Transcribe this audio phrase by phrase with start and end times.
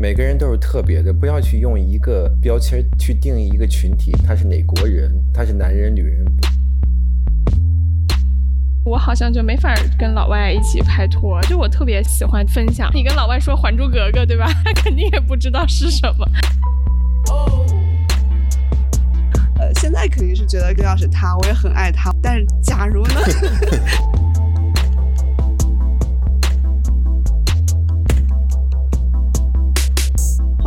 [0.00, 6.24] 每个人都是特别的，不要去用一个标签去定义一个群体，他是哪国人，他是男人女人。
[8.82, 12.90] 我好像就没法跟老外一起拍拖，就我特别喜欢分享。
[12.94, 14.46] 你跟老外说《还珠格格》，对吧？
[14.64, 16.26] 他 肯定也不知道是什么。
[17.28, 17.66] 哦
[19.58, 22.10] 呃，现在肯定是觉得更要是他，我也很爱他。
[22.22, 23.20] 但是假如呢？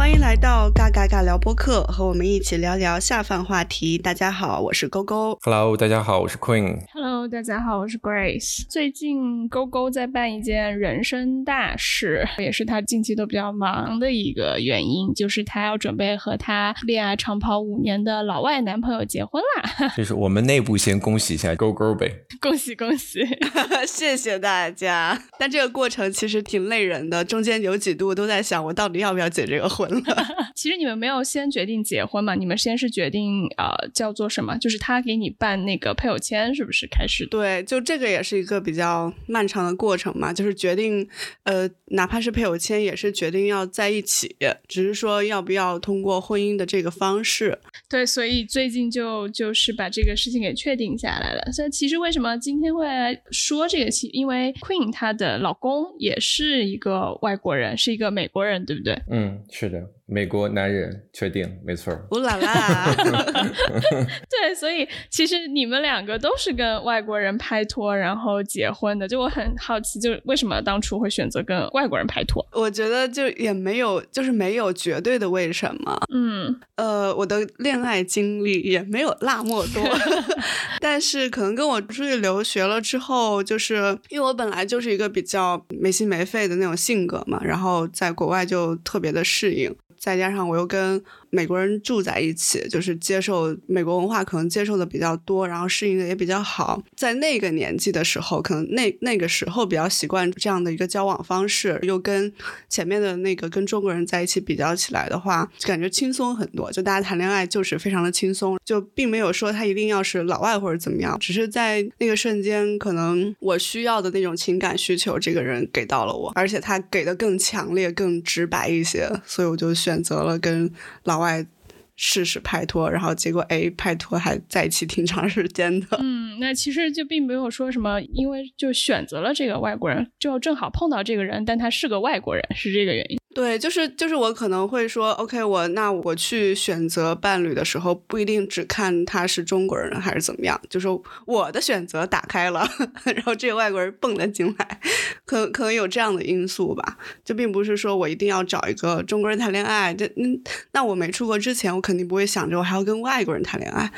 [0.04, 3.98] 欢迎来到嘎嘎嘎聊播客，和我们一起聊聊下饭话题。
[3.98, 5.40] 大家好，我是勾勾。
[5.44, 6.80] Hello，大家好，我是 Queen。
[6.92, 8.66] Hello，大家好，我是 Grace。
[8.70, 19.88] 最近勾勾在办一件人生大事，也是他近期都比较忙的一个原因，就是他要准备和他恋爱长跑五年的老外男朋友结婚啦！
[19.96, 22.12] 就是我们内部先恭喜一下勾勾呗。
[22.42, 23.22] 恭喜恭喜！
[23.88, 25.18] 谢谢大家。
[25.40, 30.28] 但这个过程其实挺累人的，中间有几度都在想，我到底要不要结这个婚了。
[30.56, 32.36] 其实你们没有先决定结婚嘛？
[32.36, 34.58] 你们先是决定呃叫做什么？
[34.58, 37.26] 就是他给你办那个配偶签，是不是开始？
[37.28, 41.08] 对，就这个也是一个比较漫长的过程嘛，就是决定，
[41.44, 44.36] 呃，哪怕是配偶签，也是决定要在一起，
[44.68, 47.60] 只是说要不要通过婚姻的这个方式。
[47.90, 51.52] 对，所以最近就就是把这个事情给确定下来了。
[51.52, 54.10] 所以其实为什么今天会来说这个戏？
[54.14, 59.00] 因为 Queen 她的老公也是一个外国人，是一个美国人，对不对？
[59.10, 60.03] 嗯，是的，Yeah.
[60.06, 61.98] 美国男人，确定，没错。
[62.12, 62.94] 乌啦啦！
[64.30, 69.08] 对，所以其实你们两个都是跟外国人拍拖，然后结婚的。
[69.08, 72.46] 就我很好奇，就为什么当初会选择跟外国人拍拖？
[72.52, 75.98] 我觉得就也没有，就是没有绝对的为什么。
[76.14, 79.84] 嗯，呃，我的恋爱经历也没有那么多，
[80.82, 89.74] 但是可能跟我出去留学了之后，就是因为我本来就是一个比较没心没肺的那种性格嘛，然后在国外就特别的适应，
[90.04, 91.02] 再加上我又跟
[91.34, 96.80] 美国人住在一起，就是接受美国文化，可能接受的比较多，然后适应的也比较好。
[96.96, 102.32] 在那个年纪的时候，可能那那个时候比较习惯这样的一个交往方式，又跟
[102.70, 106.72] 前面的那个跟中国人在一起比较起来的话，感觉轻松很多。
[106.72, 120.72] 就大家谈恋爱就是非常的轻松，就并没有说他一定要是老外或者怎么样，只是在那个瞬间，可能我需要的那种情感需求，这个人给到了我，而且他给的更强烈、更直白一些，所以我就选择了跟
[121.06, 121.48] 老外。
[121.96, 126.00] 试试拍拖，然后结果哎，拍拖还在一起挺长时间的。
[126.02, 133.20] 嗯，那其实就并没有说什么，因为就选择了这个外国人，就正好碰到这个人，但他是个外国人，是这个原因。
[133.34, 140.88] 对，就是就是我可能会说，OK，我那我去选择伴侣的时候，不一定只看他是中国人还是怎么样，就是
[141.26, 142.70] 我的选择打开了，
[143.04, 144.80] 然后这个外国人蹦了进来，
[145.26, 150.40] 可可能有这样的因素吧，就并不是说我一定要找一个中国人谈恋爱，这嗯，
[150.74, 153.92] 那我没出国之前，我肯定不会想着我还要跟外国人谈恋爱，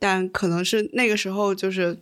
[0.00, 1.96] 但可能是那个时候就是，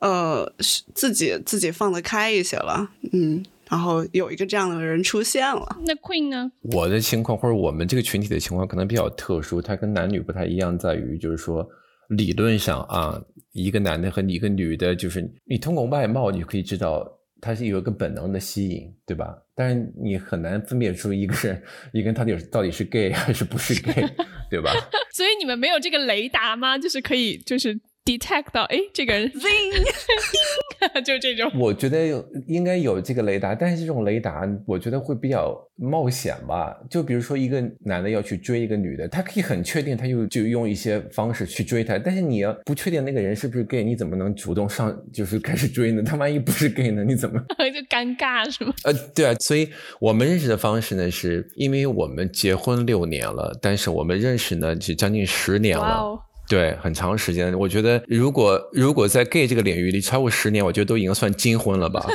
[0.00, 0.52] 呃，
[0.94, 3.42] 自己自己放得开一些了，嗯。
[3.70, 5.78] 然后有一个这样的人出现了。
[5.86, 6.50] 那 Queen 呢？
[6.72, 11.66] 我的情况或者我们这个群体的情况可能比较特殊，它跟男女不太一样，在于就是说
[12.08, 13.20] 理论上啊，
[13.52, 17.06] 一个男的和一个女的，就是你通过外貌你就可以知道
[17.40, 19.36] 他是有一个本能的吸引，对吧？
[19.54, 24.04] 但是你很难分辨出一个人 一个人到底到底是 gay 还是不是 gay，
[24.50, 24.72] 对吧？
[25.14, 26.76] 所以你们没有这个雷达吗？
[26.76, 31.50] 就是可以就是 detect 到，哎，这个人 zing，就这种。
[31.58, 36.76] 我觉得应该有这个雷达，但是这种雷达我觉得会比较冒险吧。
[36.90, 41.98] 就比如说一个男的要去追一个女的，他可以很确定，他就就用一些方式去追她。
[41.98, 46.02] 但是你要不确定那个人是不是 gay，你怎么能主动上就是开始追呢？
[46.02, 47.02] 他万一不是 gay 呢？
[47.02, 47.40] 你怎么
[47.72, 48.74] 就尴尬是吗？
[48.84, 56.20] 呃，对啊，所以我们认识的方式呢，是因为我们结婚六年了，但是我们认识呢是将近十年了。
[56.48, 57.58] 对，很长时间。
[57.58, 62.06] 我觉得，如果如果在 gay 这个领域里超过十年，我觉得都已经算金婚了吧。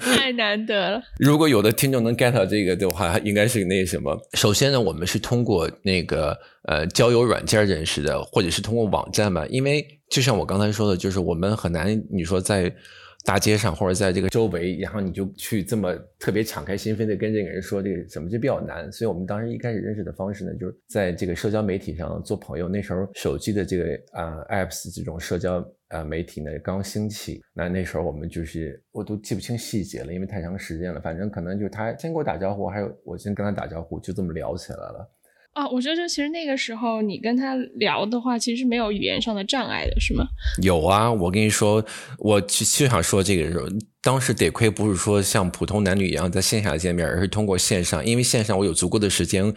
[0.00, 1.02] 太难得了。
[1.18, 4.18] 如果有的听众能 get 到这个的话，应该是那什么。
[4.34, 6.36] 首先呢，我们是通过那个
[6.68, 9.46] 呃交友软件认识的，或者是通过网站吧。
[9.50, 12.74] 因为就像我刚才说的，就是我们很难，你说在。
[13.24, 22.68] 大街上或者在这个周围，然后你就去这么特别敞开心扉的跟这个人说这个什么就比较难，所以我们当时一开始认识的方式呢，就是在这个社交媒体上做朋友。
[22.68, 35.10] 那时候手机的这个啊、apps 这种社交呃媒体呢刚兴起，那那时候我们就是我都记不清细节了，因为太长时间了，反正可能就是他先给我打招呼，还有我先跟他打招呼，就这么聊起来了。
[35.52, 40.24] 啊，我觉得就其实那个时候你跟他聊的话，其实没有语言上的障碍的，是吗？
[40.62, 41.84] 有啊，我跟你说，
[42.18, 43.66] 我就就想说这个时候，
[44.02, 49.52] 当时得亏不是说像普通男女一样在线下见面，而是通过线上，因为线上我有足够的时间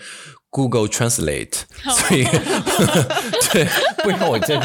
[0.50, 2.24] Google Translate， 所以
[3.54, 3.66] 对，
[4.04, 4.60] 不然我这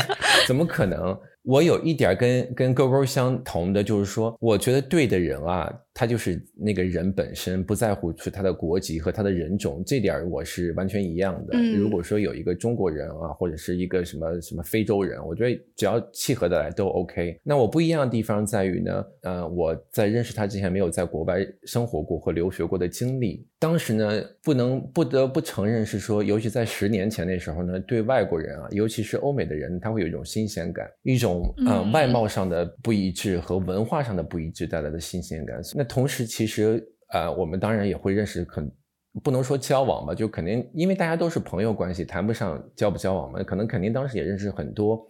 [0.48, 1.16] 怎么可能？
[1.42, 5.72] 我有一点跟跟勾勾相同的，就是说，我觉得对的人啊。
[6.00, 11.58] 他就是那个人本身，不在乎是他的国籍和他的人种，这点我是完全一样的。
[11.76, 17.38] 如果说有一个中国人啊，或者是一个什么什么非洲人，我觉得只要契合的来都 OK。
[17.42, 23.46] 那我不一样的地方在于呢，呃，我在认识他之前没有在国外生活过或留学过的经历。
[23.58, 35.60] 当时呢，不能不得不承认是说，尤其在十年前那时候呢，对外国人啊，尤其是欧美的人，他会有一种新鲜感，一种呃外貌上的不一致和文化上的不一致带来的新鲜感。
[35.74, 38.70] 那同时，其实呃，我们当然也会认识，很
[39.24, 43.42] 不能说交往吧，就肯定因为大家都是朋友关系，谈不上交不交往嘛。
[43.42, 45.04] 可能肯定当时也认识很多，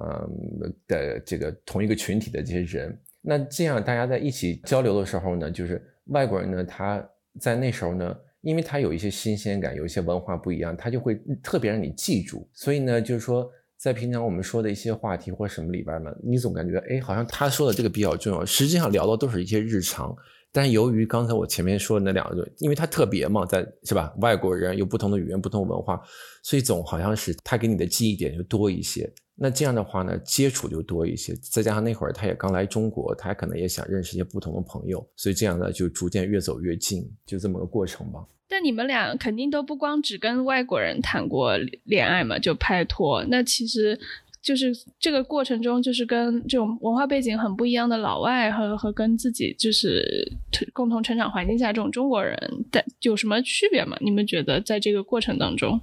[0.00, 2.98] 嗯的这个同一个群体的这些人。
[3.20, 7.06] 那这样大家在一起交流的时候呢，就是外国人呢，他
[7.38, 12.48] 在那时候呢，因为他有一些新鲜感，有一些文化不一样，他就会特别让你记住。
[12.54, 13.52] 所以呢，就是说。
[13.78, 18.44] 在平常我们说的一些话题或什么里边呢，你总感觉哎，好像他说的这个比较重要。
[18.44, 20.16] 实际上聊的都是一些日常，
[20.50, 24.14] 但由于刚才我前面说的那两个，因为他特别嘛，在是吧？
[24.20, 26.00] 外国人有不同的语言、不同文化，
[26.42, 29.12] 所以总好像是他给你的记忆点就多一些。
[29.38, 31.34] 那这样的话呢，接触就多一些。
[31.42, 38.24] 再加上那会儿他也刚来中国，他可能也想认识一些不同的朋友，所以这样呢就逐渐越走越近，就这么个过程吧。
[38.48, 43.24] 但你们俩肯定都不光只跟外国人谈过恋爱嘛，就拍拖。
[43.28, 43.98] 那其实
[44.40, 50.30] 就是这个过程中，就是跟这种文化背景很不一样的老外和和跟自己就是
[50.72, 52.38] 共同成长环境下这种中国人，
[52.70, 53.96] 但有什么区别吗？
[54.00, 55.80] 你们觉得在这个过程当中？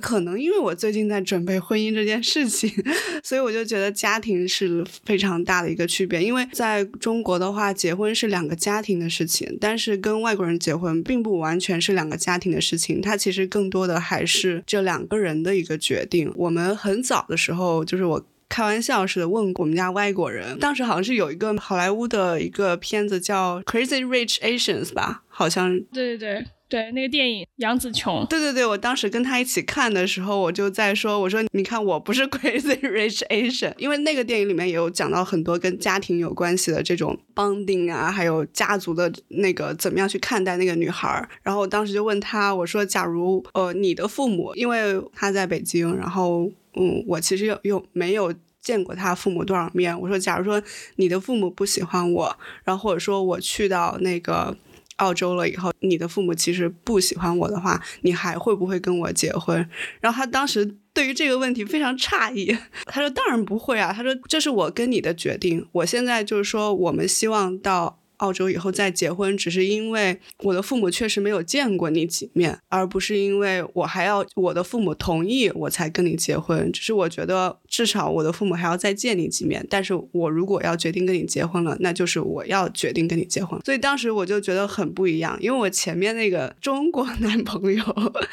[0.00, 2.70] 可能因为我最近在准备婚姻这件事情，
[3.24, 6.22] 所以我就觉得家庭是非常大的一个区别。
[6.22, 16.30] 因为在中国的话，结婚是两个家庭的事情，但是跟外国人结婚并不完全是两个家庭的事情，它其实更多的还是这两个人的一个决定。
[16.36, 26.46] 我们很早的时候，就是我开玩笑似的问过我们家外国人，当时好像是有一个好莱坞的一个片子叫《Crazy Rich Asians》吧，好像对对对。
[26.68, 41.28] 对那个电影杨紫琼，对对对，我当时跟他一起看的时候，我就在说，我说你看我不是 crazy rich Asian，因为那个电影里面也有讲到很多跟家庭有关系的这种 bonding 啊，还有家族的那个怎么样去看待那个女孩儿。
[41.42, 50.60] 然后我当时就问他，我说假如呃你的父母，因为他在北京，然后嗯我其实又又没有见过他父母多少面，我说假如说
[50.96, 54.56] 你的父母不喜欢我，然后或者说我去到那个。
[54.96, 59.56] 澳洲了以后，你的父母其实不喜欢我的话，你还会不会跟我结婚？
[60.00, 62.56] 然后他当时对于这个问题非常诧异，
[62.86, 76.70] 他说：“当然不会啊。”他说：“这是我跟你的决定，我现在就是说，我们希望到。”澳洲以后再结婚，只是因为我的父母确实没有见过你几面，而不是因为我还要我的父母同意我才跟你结婚。
[76.72, 79.66] 只是我觉得至少我的父母还要再见你几面。
[79.68, 83.60] 但是我如果要决定跟你结婚了，那就是我要决定跟你结婚。
[83.64, 87.84] 所以当时我就觉得很不一样，因为我前面那个中国 男朋友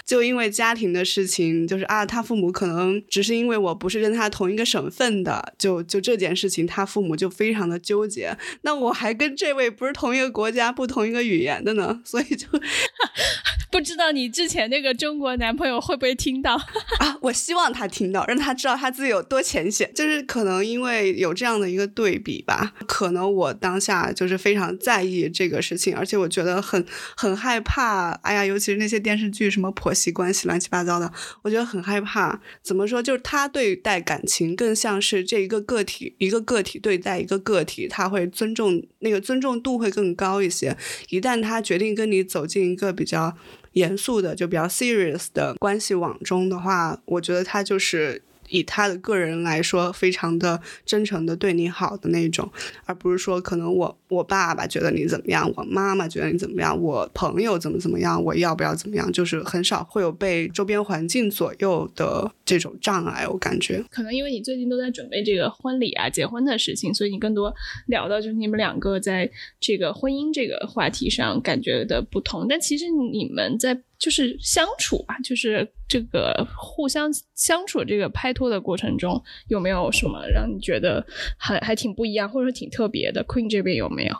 [0.05, 8.37] 就因为家庭的事情，就是啊，他父母可能只是因为我不是跟他同一个省份的，就就这件事情，他父母就非常的纠结。
[8.61, 9.72] 那我还跟这位。
[9.73, 12.47] 不是同一个国家、不同一个语言的呢，所以就
[13.71, 16.55] 不知道你之前那个中国男朋友会不会听到
[16.99, 17.17] 啊？
[17.21, 19.91] 我希望他听到，让他知道他自己有多浅显。
[19.95, 26.85] 就是可能因为有这样的一个对比吧，可能我当下就是非常在意这个事情，而且我觉得很
[27.17, 28.11] 很害怕。
[28.21, 31.11] 哎呀，尤其是那些电视剧什么婆媳关系乱七八糟的，
[31.41, 32.39] 我觉得很害怕。
[32.61, 33.01] 怎么说？
[33.01, 39.59] 就是他对待感情更像是这一个个体，一个个体对待一个个体，他会尊重那个尊重。
[39.63, 40.77] 度会更高一些。
[41.09, 43.35] 一旦他决定跟你走进一个比较
[43.71, 48.21] 严肃的、就比较 serious 的关系网中的话，我觉得他就是。
[48.49, 52.49] 以他的个人来说，非常的真诚的对你好的那种，
[52.85, 63.27] 而不是说可能我我爸爸觉得你怎么样，我妈妈觉得你怎么样，我朋友怎么怎么样，我要不要怎么样，就是很少会有被周边环境左右的这种障碍。
[63.27, 67.53] 我感觉可能因为你最近都在准备这个婚礼啊、结婚的事情，所以你更多
[67.87, 72.47] 聊到就是你们两个在这个婚姻这个话题上感觉的不同。
[72.47, 73.81] 但其实你们在。
[74.03, 81.05] 就是相处吧，就是这个互相相处这个拍拖的过程中，有没有什么让你觉得
[81.37, 84.15] 还还挺不一样，或者说挺特别的？Queen 这边有没有？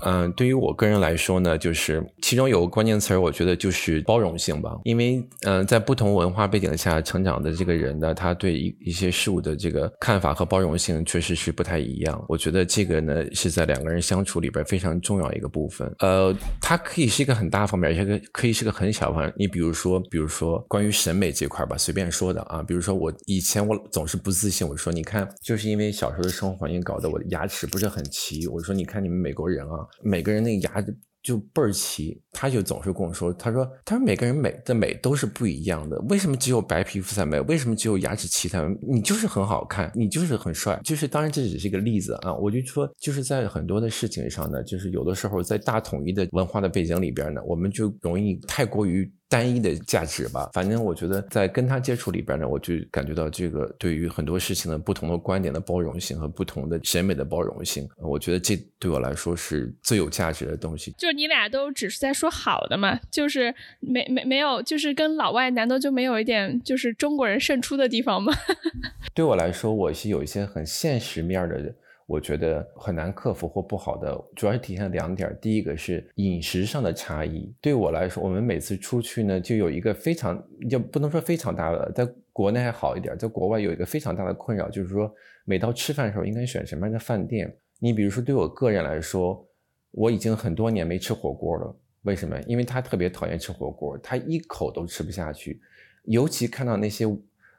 [0.00, 4.76] 嗯，对于我个人来说呢，就是其中有个关键词儿，我觉得就是包容性吧。
[4.84, 12.22] 因为，嗯，在不同文化背景下成长的这个人呢，他对一一些事物的这个看法和包容性确实是不太一样。
[12.28, 15.90] 我觉得这个呢，是在两个人相处里边非常重要一个部分。
[16.00, 19.32] 呃，它可以是一个很大方面，也可可以是个很小方面。
[19.36, 22.62] 你比如说，比如说关于审美这块吧，随便说的啊。
[22.62, 28.46] 比如说我以前我总是不自信，我说你看，就是因为小时候的生活环境搞得我的牙齿不是很齐。
[28.48, 29.83] 我说你看你们美国人啊。
[30.02, 30.84] 每个人那个牙
[31.22, 37.40] 就倍儿齐，他就总是跟我说：“他说，他说每个人美的美都是不一样的，为什么只有白皮肤才美？
[37.40, 38.76] 为什么只有牙齿齐才美？
[38.86, 40.78] 你就是很好看，你就是很帅。
[40.84, 60.92] 就是当然这只是一个例子啊，我就说就是在很多的事情上呢，就是有的时候在大统一的文化的背景里边呢，我们就容易太过于。”单一的价值吧，反正我觉得在跟他接触里边呢，我就感觉到这个对于很多事情的不同的观点的包容性和不同的审美的包容性，我觉得这对我来说是最有价值的东西。
[60.98, 68.32] 就是你俩都只是在说好的嘛，就是没没没有，就是跟老外难道就没有一点就是中国人胜出的地方吗？
[69.14, 71.74] 对我来说，我是有一些很现实面的。
[72.06, 75.34] 我觉得很难克服或不好的，主要是体现两点。
[75.40, 77.50] 第一个是饮食上的差异。
[77.62, 85.10] 对我来说，我们每次出去呢，就有一个非常，就不能说非常大的，在国内还好一点，在国外有一个非常大的困扰，就是说
[85.46, 87.56] 每到吃饭的时候应该选什么样的饭店。
[87.78, 89.42] 你比如说，对我个人来说，
[89.90, 91.74] 我已经很多年没吃火锅了。
[92.02, 92.38] 为什么？
[92.42, 95.58] 因为他特别讨厌吃火锅，他一口都吃不下去，
[96.04, 97.06] 尤其看到那些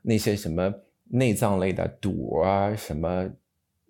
[0.03, 0.71] 那些什么
[1.05, 3.27] 内脏类的肚啊什么。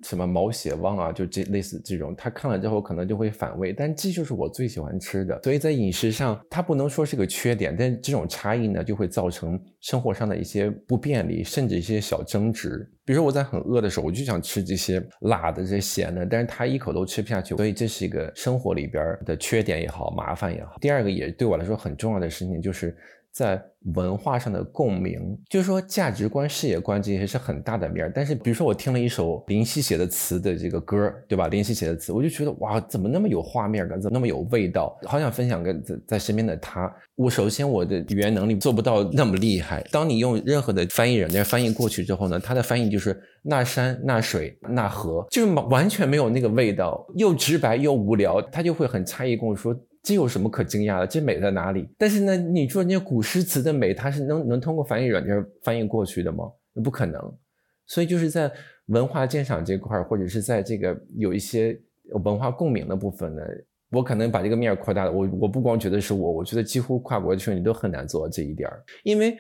[0.06, 5.40] 什么毛血旺啊，就这类似这种，他看了之后可能就会反胃，但这就是我最喜欢吃的。
[5.44, 12.88] 所以在饮食上，它不能说是个缺点，但这种差异呢，就会造成生活上的一些不便利，甚至一些小争执。
[13.04, 20.78] 比如说我在很饿的时候，我就想吃这些辣的、这些咸的，但是他一口都吃不下去，所以这是一个生活里边的缺点也好，麻烦也好。
[20.80, 22.96] 第二个也对我来说很重要的事情就是。
[23.36, 23.62] 在
[23.94, 28.12] 文化上的共鸣，就是说价值观、世界观这些是很大的面儿。
[28.16, 31.50] 但是，比如说我听了一首林夕写的词的这个歌，对吧？
[31.50, 34.98] 林夕写的词，我就觉得哇，怎么那么有画面感，怎么那么有味道？
[35.04, 36.90] 好想分享给在在身边的他。
[37.16, 39.86] 我首先我的语言能力做不到那么厉害。
[39.92, 48.42] 当你用任何的翻译软件翻译过去之后呢，他的翻译就是那山那水那河，就是完全没有那个味道，又直白又无聊。
[48.44, 49.78] 他就会很诧异跟我说。
[50.06, 51.08] 这有什么可惊讶的？
[51.08, 51.90] 这美在哪里？
[51.98, 56.46] 但是呢，你说那些古诗词的美，它是能能通过翻译软件翻译过去的吗？
[56.84, 57.20] 不可能。
[57.88, 58.52] 所以就是在
[58.86, 61.76] 文化鉴赏这块儿，或者是在这个有一些
[62.24, 63.42] 文化共鸣的部分呢，
[63.90, 65.12] 我可能把这个面扩大了。
[65.12, 69.36] 我我不光觉得是我，我觉得几乎跨国去你都很难做到这一点儿，因为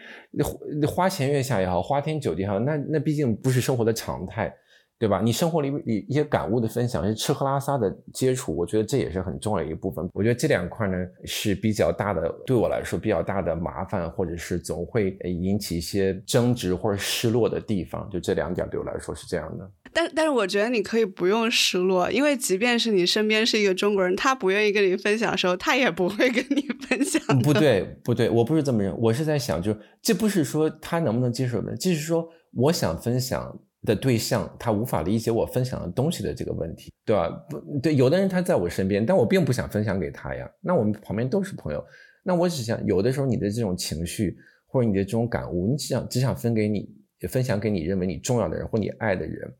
[0.87, 4.51] 花前月下也好，花天酒地也好，那那毕竟不是生活的常态。
[4.97, 5.21] 对吧？
[5.21, 10.09] 你生活里里一些感悟的分享，是吃喝拉撒的接触，我觉得这也是很重要的一部分。
[10.13, 18.09] 我觉得这两块呢是比较大的，对我来说比较大的麻烦，或者是总会引起一些争执或者失落的地方。
[18.09, 19.69] 就这两点对我来说是这样的。
[19.91, 27.21] 但但是我觉得你可以不用失落，因为即便是你身边是一个中国人，他不愿意跟你分享的时候，他也不会跟你分享。
[27.41, 33.59] 不对，不对，我不是这么认，我是在想，就这不是说他能不能接受的，就是说我想分享。
[33.85, 37.29] 的对象，他无法理解我分享的东西的这个问题，对吧？
[37.49, 40.49] 不对，有的人他在我身边，但我并不想分享给他呀。
[40.59, 41.85] 那我们旁边都是朋友，
[42.23, 46.89] 那我只想有的时候你的这种情绪或者你的这种感悟，你只想只想分给你，
[47.29, 49.53] 分享给你认为你重要的人或你爱的人，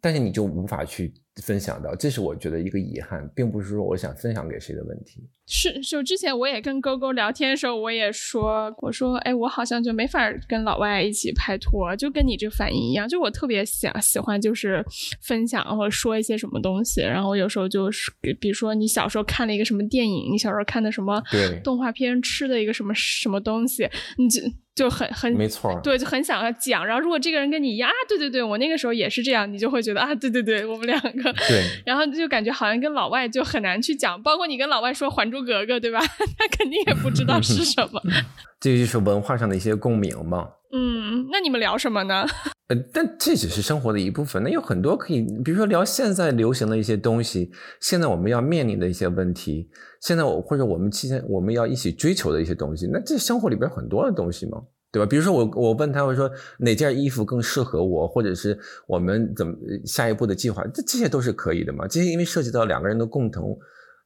[0.00, 1.12] 但是你就无法去。
[1.36, 5.26] 分享到，这是我觉得一个遗憾，并不是说我想分享给谁的问题。
[5.46, 14.84] 是，就之前我也跟勾勾聊天的时候，我也说，我说，哎，我好像就没法跟老外一起拍拖，就跟你这反应一样，就我特别想喜欢就是
[15.20, 21.20] 分享或者说一些什么东西，然后有时候就是，比如说你小时候看了一个什么电影，你小时候看的什么
[21.64, 24.40] 动画片，吃的一个什么什么东西，你就
[24.74, 26.86] 就很很没错，对，就很想要讲。
[26.86, 31.32] 然后如果这个人跟你一样，啊，对对对，我那个时候也是这样，你就会觉得啊，对对对，我们两个。
[31.48, 35.98] 对，然后就感觉好像跟老外就很难去讲，包括你跟老外说《还珠格格》，对吧？
[36.38, 38.00] 他肯定也不知道是 什么。
[38.60, 40.48] 这就是文化上的一些共鸣嘛。
[40.72, 42.24] 嗯，那你们聊什么呢？
[42.68, 49.68] 呃，但这只是生活的一部分，那有很多可以，比如说聊现在流行的一些东西，现在我们要面临的一些问题，
[50.00, 54.62] 现在我或者我们期间我们要一起追求的一些东西，那这生活里边很多的东西嘛。
[54.92, 55.06] 对吧？
[55.06, 59.54] 比如说我我问他，我说哪件衣服更适合我，或者是我们怎么
[59.86, 61.86] 下一步的计划，这这些都是可以的嘛？
[61.88, 63.58] 这些因为涉及到两个人的共同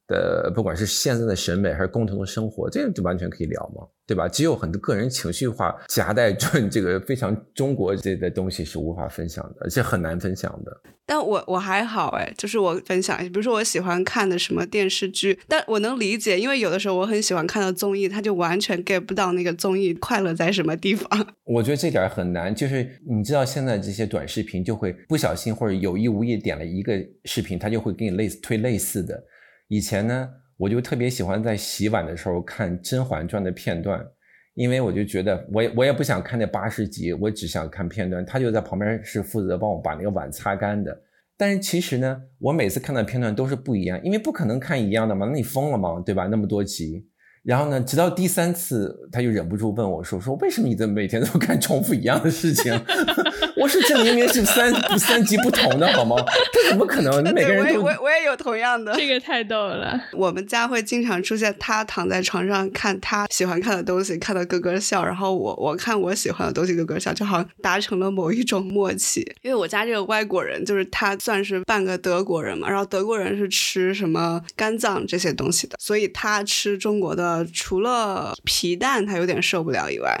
[0.07, 4.27] 的，不管是现在的审美还是共同的生活，这个就完全可以聊嘛，对吧？
[4.27, 10.71] 只有很多个人情绪化夹带着这个非常中国这的东西是无法分享的，而且很难分享的。
[11.05, 21.07] 但我我还好哎，就是我分享比如说我喜欢看的什么电视剧，但我能理解，因为有的时候我很喜欢看的综艺，他就完全 get 不到那个综艺快乐在什么地方。
[21.45, 29.23] 我觉得这点很难，就是你知道现在这些短视频就会不小心或者有意无意点了一个视频，他就会给你类似推类似的。
[29.67, 34.05] 以前呢，我就特别喜欢在洗碗的时候看《甄嬛传》的片段，
[34.53, 38.25] 因为我就觉得我也我也不想看那八十集，我只想看片段。
[38.25, 40.97] 他就在旁边是负责帮我把那个碗擦干的。
[41.37, 46.01] 但是其实呢，我每次看的片段都是不一样，因为不可能看一样的嘛，那你疯了吗？
[46.05, 46.25] 对吧？
[46.27, 47.07] 那么多集。
[47.43, 52.73] 然后呢，直到第三次，他就忍不住问我说：“说为什么你的每天都干重复一样的事情？”
[53.55, 56.15] 我说：“这明明是三 三级不同的，好吗？
[56.53, 57.23] 这怎么可能？
[57.33, 57.81] 每个人都……
[57.81, 59.99] 我我也有同样的，这个太逗了。
[60.13, 69.21] 我们家会经常出现他躺在床上看他喜欢看的东西，看到咯咯笑，然后我我看我喜欢的东西咯咯笑，就好像达成了某一种默契。
[69.41, 80.15] 因为我家这个外国人，就是他算是半个德国人嘛，然后德国人是吃什么肝脏这些东西的，所以他吃中国的。”除了皮蛋他有点受不了以外，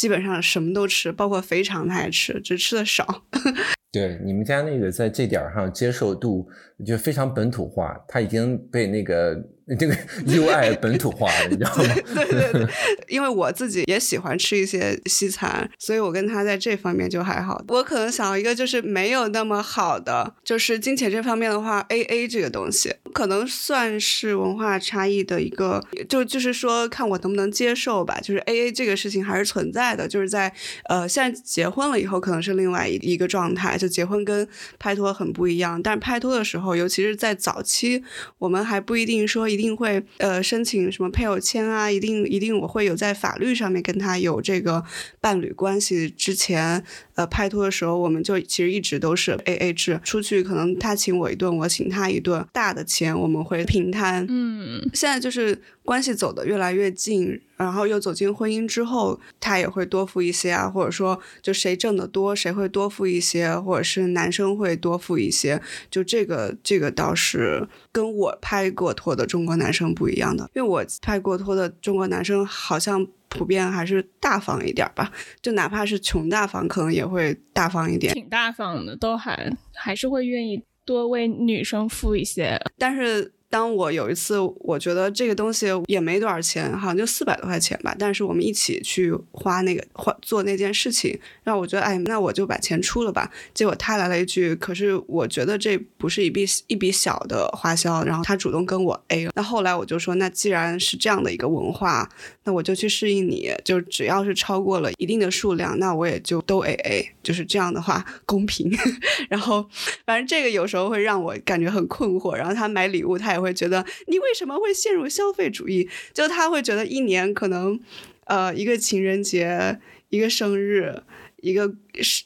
[0.00, 3.26] 基本上什么都吃，包括肥肠他也吃，只吃的少。
[3.92, 6.48] 对，你们家那个在这点上接受度
[6.84, 9.42] 就非常本土化，他已经被那个。
[9.78, 9.94] 这个
[10.26, 11.84] UI 本土化了，你知道吗？
[12.12, 12.68] 对对对，
[13.06, 17.62] 因为我自己也喜欢吃一些西餐，所以我跟他在这方面就还好。
[17.68, 28.18] 我可能想要一个就是没有那么好的，就是金钱这方面的话，A A 这个东西可能算是文化差异的一个，就就是说看我能不能接受吧。
[28.20, 30.52] 就是 A A 这个事情还是存在的，就是在
[30.88, 34.48] 呃现在结婚了以后可能是另外一一个状态，就结婚跟
[34.80, 35.80] 拍拖很不一样。
[35.80, 38.02] 但是拍拖的时候，尤其是在早期，
[38.38, 39.60] 我们还不一定说一。
[39.60, 41.90] 定会呃申请什么配偶签啊？
[41.90, 44.82] 一定一定我会有在法律上面跟他有这个
[45.20, 46.82] 伴侣关系之前，
[47.20, 54.24] 呃拍拖的时候，我们就其实一直都是 A A 制，出去可能他请我一顿，我请他一顿，大的钱我们会平摊。
[54.28, 57.40] 嗯，现在就是关系走得越来越近。
[57.60, 65.60] 然后又走进婚姻之后，他也会多付一些啊，或者说就谁挣得多，谁会多付一些，或者是男生会多付一些，
[65.90, 83.32] 就这个这个倒是跟我拍过拖的中国男生不一样的，因为我拍过拖的中国男生好像普遍还是大方一点吧，就哪怕是穷大方，可能也会大方一点，挺大方的，都还还是会愿意多为女生付一些，但是。
[83.50, 87.92] 当我有一次，我觉得这个东西也没多少钱，好像就四百多块钱吧。
[87.98, 93.28] 但是我们一起去花那个花做那件事情，让我觉得，哎，那我就把钱出了吧。
[93.52, 98.04] 结果他来了一句，可是我觉得这不是一笔一笔小的花销。
[98.04, 99.32] 然后他主动跟我 A 了。
[99.34, 102.08] 那后来我就说，那既然是这样的一个文化，
[102.44, 103.52] 那我就去适应你。
[103.64, 107.10] 就只要是超过了一定的数量，那我也就都 A A。
[107.20, 108.72] 就是这样的话公平。
[109.28, 109.68] 然后
[110.06, 112.36] 反正这个有时候会让我感觉很困惑。
[112.36, 113.39] 然后他买礼物，他也。
[113.40, 115.88] 会觉得你为什么会陷入消费主义？
[116.12, 117.80] 就他会觉得一年可能，
[118.24, 121.02] 呃，一个情人节、一个生日、
[121.38, 121.74] 一个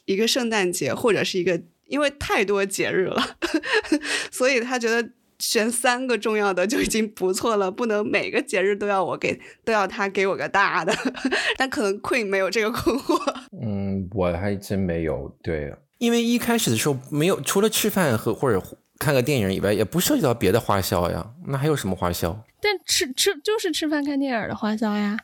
[0.05, 3.37] 一个圣诞节，或者是一个，因为太多节日了，
[4.31, 10.93] 所以他觉得选三个重要的就已经不错了，不能每个节日都要我给，都要他给我个大的。
[11.57, 13.15] 但可能 Queen 没有这个困惑。
[13.61, 15.35] 嗯，我还真没有。
[15.43, 18.63] 对，因为一开始的时候没有，除了吃饭和或者。
[18.99, 21.31] 看个电影以外，也不涉及到别的花销呀。
[21.47, 22.43] 那还有什么花销？
[22.61, 25.17] 但吃吃就是吃饭看电影的花销呀。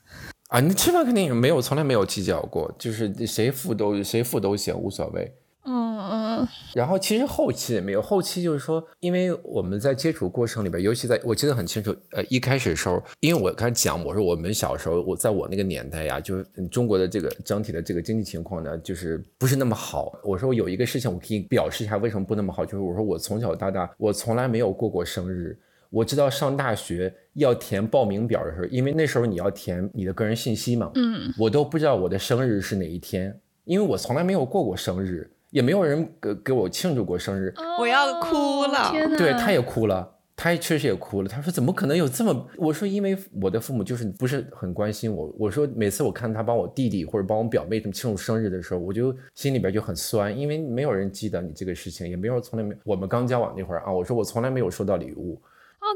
[0.49, 5.34] 啊，你吃饭看电影没有，从来没有计较过，就是谁付都谁付都行，无所谓。
[5.63, 6.00] 嗯
[6.41, 20.19] 嗯，然后其实后期也没有，后期就是说，因为我们在接触过程里边，尤其在我记得很清楚，呃，一开始的时候，因为我开始讲，我说我们小时候，我在我那个年代呀，就是中国的这个整体的这个经济情况呢，就是不是那么好。
[20.24, 25.58] 我说有一个事情，我可以表示一下为什么不那么好，就是我说我从小到大，我从来没有过过生日。
[25.91, 35.30] 我知道上大学要填报名表的时候，因为那时候你要填你的个人信息嘛，嗯，我都不知道我的生日是哪一天，因为我从来没有过过生日。
[35.52, 38.92] 也没有人给给我庆祝过生日，我要哭了。
[39.18, 41.30] 对，他也哭了，他确实也哭了。
[41.30, 55.40] 他说：“怎么可能有这么？”我说：“因为我的父母就是不是很关心我。”我说：“每次我看他帮我弟弟或者帮我表妹他们庆祝生日的时候，我就心里边就很酸，因为没有人记得你这个事情，也没有从来没我们刚交往那会儿啊。”我说：“我从来没有收到礼物。”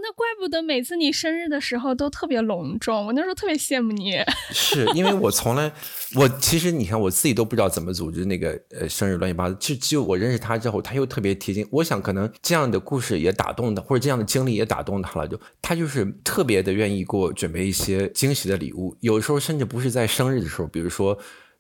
[0.02, 4.14] 那怪不得每次你生日的时候都特别隆重，我那时候特别羡慕你。
[4.52, 5.72] 是因为我从来，
[6.16, 11.68] 我其实你看我自己都不知道怎么组织那个呃生日乱七八糟，就只有我认识他之后，他又特别贴心。
[11.72, 21.18] 我想可能这样的故事也打动他，或者这样的经历也打动他了，就他就是特别的愿意给我准备一些惊喜的礼物，有时候甚至不是在生日的时候，比如说。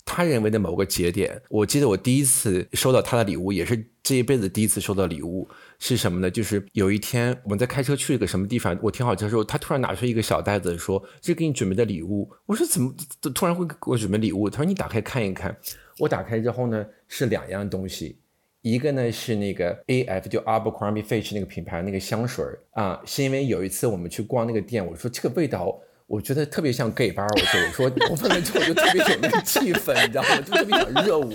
[0.07, 6.29] 他认为的某个节点，我记得我第一次收到他的礼物，也是这一辈子第一次收到礼物，是什么呢？
[6.31, 12.93] 就是有一天我们在开车去一个什么地方，我停好车之后，他突然拿出一个小袋子，说：“这给你准备的礼物。”我说：“怎么
[13.33, 15.55] 突然会给我准备礼物？”他说：“你打开看一看。”
[15.99, 18.17] 我打开之后呢，是两样东西，
[18.61, 25.79] 一个呢是那个 A F 就 Abercrombie Fitch 那个品牌那个香水啊，是因为有一次我们去逛那个店，我说这个味道。
[26.07, 30.35] 我觉得特别像 gay 吧，我说我说我闻了之后就特别有那个气氛，你知道吗？
[30.37, 31.33] 就特别想热舞。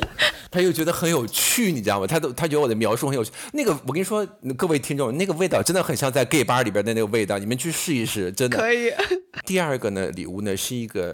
[0.48, 2.06] 他又觉得很有趣，你知道吗？
[2.06, 3.32] 他都他觉得我的描述很有趣。
[3.52, 4.24] 那个我跟你说，
[4.56, 8.92] 各位听众，那个味道真的很像在 gay 吧里边的那个味道，你们去试一试，真的可以。
[9.44, 11.12] 第二个呢，礼物呢是一个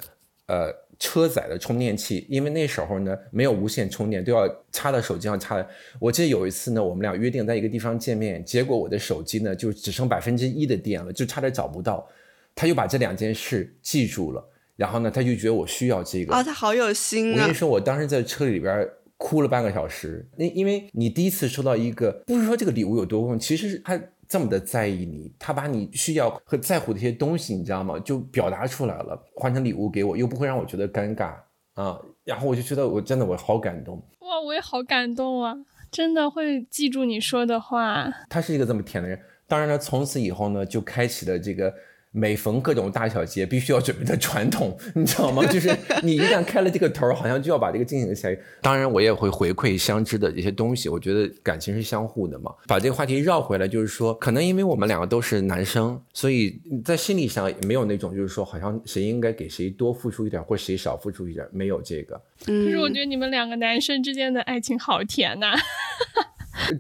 [0.49, 5.67] 呃车载的充电器，因为那时候呢没有无线充电，都要插到手机上插的。
[5.99, 12.07] 我记得有一次呢，我们俩约定在一个地方见面，结果我的手机呢就只剩百分之一的电了，就差点找不到。
[12.57, 14.43] 他就把这两件事记住了，
[14.77, 17.37] 然后呢，他就觉得我需要这个啊，他好有心啊！
[17.37, 18.89] 我跟你说，我当时在车里边
[19.19, 20.27] 哭了半个小时。
[20.39, 27.99] 那因为你第一次收到一个，不是说这个礼物有多贵重，其实是他这么的在意你，他把你需要和在乎的一些东西，你知道吗？
[28.01, 31.35] 就表达出来了，换成礼物给我，又不会让我觉得尴尬
[31.75, 32.01] 啊。
[32.25, 35.55] 然后我就觉得我真的我好感动哇，我也好感动啊！
[35.91, 38.11] 真的会记住你说的话。
[38.31, 39.21] 他是一个这么甜的人。
[39.47, 41.75] 当然了，从此以后呢，就开启了这个。
[42.17, 45.45] 每逢各种大小节，必须要准备的传统，你知道吗？
[45.45, 45.69] 就是
[46.03, 48.41] 你一旦开了这个头，好像就要把这个进行下去。
[48.63, 50.89] 当然，我也会回馈相知的一些东西。
[50.89, 52.51] 我觉得感情是相互的嘛。
[52.67, 62.19] 把这个话题绕回来，就是说，可能因为我们两个都是男生，所以在心理上也没有那种，就是说，好像谁应该给谁多付出一点，或谁少付出一点，没有这个。
[62.47, 65.55] 可是我觉得你们两个男生之间的爱情好甜呐。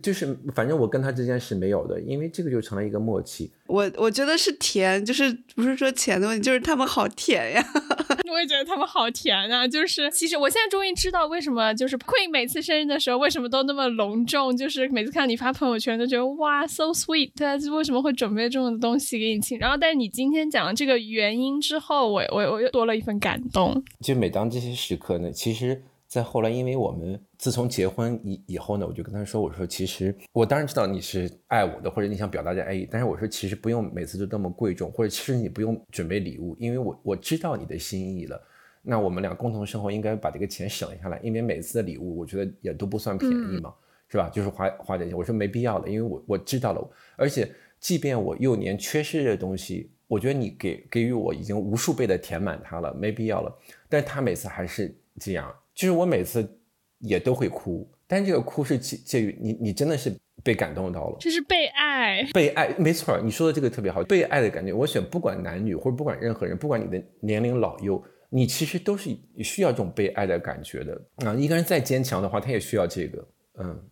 [0.02, 3.50] 就是，反正我跟他之间是没有的，因为这个就成了一个默契。
[3.66, 7.64] 我我觉得是甜，就是不是说钱的问题，就是他们好甜呀。
[8.30, 9.66] 我也觉得他们好甜啊。
[9.66, 19.58] 就是其实我现在终于知道为什么就是 Queen 每次生日的时候为什么都那么隆重，就是每次看你发朋友圈都觉得哇 so sweet，他为什么会准备这么多东西给你庆？
[19.58, 23.82] 然后但是你今天讲了这个原因之后，我我我又多了一份感动。
[24.00, 25.82] 就每当这些时刻呢，其实。
[26.08, 38.40] 再后来，因为我们自从结婚以以后呢，我就跟他说：“我说其实我当然知道你是爱我的，或者你想表达这爱意，但是我说其实不用每次都那么贵重，或者其实你不用准备礼物，因为我我知道你的心意了。
[38.82, 43.74] 那我们俩共同生活应该把这个钱省下来，因为每次的礼物我觉得也都不算便宜嘛，
[44.08, 44.28] 是吧？
[44.28, 45.18] 就是花花点钱。
[45.18, 53.52] 我说没必要了，因为我我知道了，而且即便我幼年缺失的东西，我觉得你给给予我已经无数倍的填满它了，没必要了。
[53.88, 56.58] 但是他每次还是这样。”就是我每次
[56.98, 60.12] 也都会哭，但这个哭是介介于你，你真的是
[60.42, 64.72] 被感动到了，就是被爱，被爱，没错，你说的这个特别好，被爱的感觉。
[64.72, 71.34] 我选不管男女或者不管任何人，不管你的年龄老幼，你其实都是需要这种被爱的感觉的啊。
[71.34, 73.28] 一个人再坚强的话，他也需要这个，
[73.60, 73.88] 嗯。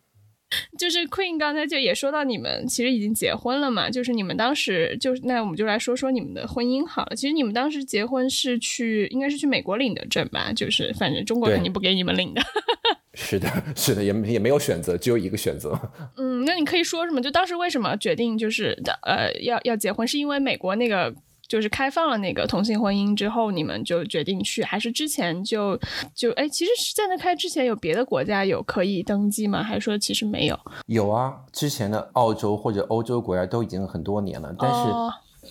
[0.79, 7.17] 就是 Queen 刚才就也说到你们其实已经结婚了嘛，就是你们当时就那我们就来说说你们的婚姻好了。
[7.17, 10.53] 其实你们当时结婚是去应该是去美国领的证吧？
[10.53, 12.43] 就是反正中国肯定不给你们领的。
[13.15, 15.79] 是的，是的，也也没有选择，只有一个选择。
[16.17, 17.21] 嗯，那你可以说什么？
[17.21, 20.07] 就当时为什么决定就是呃要要结婚？
[20.07, 21.15] 是因为美国那个？
[21.55, 25.79] 就是开放了那个同性婚姻之后，你们就决定去，还是之前就
[26.13, 29.63] 就哎，其实是在那开之前有别的国家有可以登记吗？
[29.63, 30.59] 还是说其实没有？
[30.87, 34.91] 有啊，之前的澳洲或者欧洲国家都已经很多年了，但是。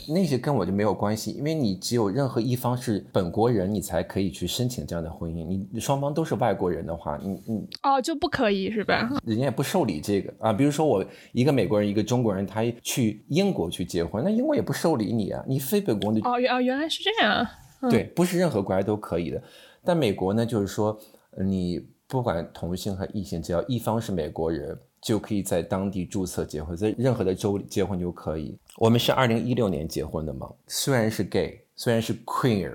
[0.08, 5.68] 那些跟我就没有关系，因为你只有任何一方是本国人，你才可以去申请这样的婚姻。
[5.72, 9.10] 你双方都是外国人的话，你你哦就不可以是吧？
[9.26, 10.52] 人家也不受理这个啊。
[10.52, 15.44] 比如说我一个美国人，一个中国人，他去英国去结婚，那英国也不受理你啊。
[15.48, 17.48] 你非本国的哦哦原来是这样。
[17.90, 19.42] 对，不是任何国家都可以的。
[19.84, 20.98] 但美国呢，就是说
[21.44, 24.78] 你不管同性和异性，只要一方是美国人。
[25.04, 28.58] 就可以在当地注册结婚，在任何的州结婚就可以。
[28.78, 32.74] 我们是二零一六年结婚的嘛，虽然是 gay，虽然是 queer，